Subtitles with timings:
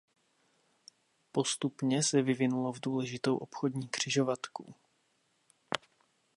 [1.31, 4.75] Postupně se vyvinulo v důležitou obchodní křižovatku.